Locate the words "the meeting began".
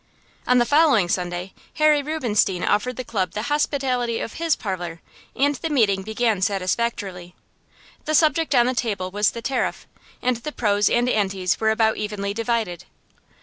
5.57-6.41